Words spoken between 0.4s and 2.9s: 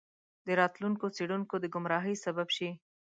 د راتلونکو څیړونکو د ګمراهۍ سبب شي.